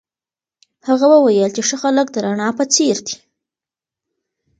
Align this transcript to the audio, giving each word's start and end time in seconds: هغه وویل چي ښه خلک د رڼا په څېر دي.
هغه 0.87 1.05
وویل 1.09 1.49
چي 1.55 1.61
ښه 1.67 1.77
خلک 1.83 2.07
د 2.11 2.17
رڼا 2.25 2.49
په 2.57 2.63
څېر 2.73 2.97
دي. 3.07 3.15